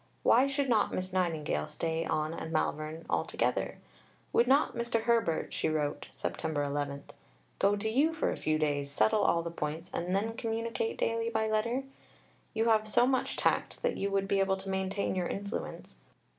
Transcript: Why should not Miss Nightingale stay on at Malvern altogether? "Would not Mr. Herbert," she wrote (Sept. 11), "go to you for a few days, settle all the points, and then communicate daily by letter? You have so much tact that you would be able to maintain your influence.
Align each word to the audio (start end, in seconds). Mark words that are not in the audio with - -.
Why 0.23 0.47
should 0.47 0.67
not 0.67 0.91
Miss 0.91 1.13
Nightingale 1.13 1.67
stay 1.67 2.03
on 2.05 2.33
at 2.33 2.49
Malvern 2.49 3.05
altogether? 3.07 3.77
"Would 4.33 4.47
not 4.47 4.75
Mr. 4.75 5.01
Herbert," 5.03 5.53
she 5.53 5.69
wrote 5.69 6.07
(Sept. 6.11 6.43
11), 6.43 7.03
"go 7.59 7.75
to 7.75 7.87
you 7.87 8.11
for 8.11 8.31
a 8.31 8.35
few 8.35 8.57
days, 8.57 8.89
settle 8.89 9.21
all 9.21 9.43
the 9.43 9.51
points, 9.51 9.91
and 9.93 10.15
then 10.15 10.33
communicate 10.35 10.97
daily 10.97 11.29
by 11.29 11.47
letter? 11.47 11.83
You 12.55 12.65
have 12.69 12.87
so 12.87 13.05
much 13.05 13.37
tact 13.37 13.83
that 13.83 13.95
you 13.97 14.09
would 14.09 14.27
be 14.27 14.39
able 14.39 14.57
to 14.57 14.69
maintain 14.69 15.13
your 15.13 15.27
influence. 15.27 15.97